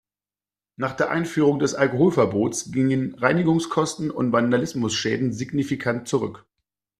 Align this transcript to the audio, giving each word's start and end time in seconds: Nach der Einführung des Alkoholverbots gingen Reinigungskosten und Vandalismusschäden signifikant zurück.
Nach 0.77 0.95
der 0.95 1.11
Einführung 1.11 1.59
des 1.59 1.75
Alkoholverbots 1.75 2.71
gingen 2.71 3.13
Reinigungskosten 3.13 4.09
und 4.09 4.31
Vandalismusschäden 4.31 5.31
signifikant 5.31 6.07
zurück. 6.07 6.47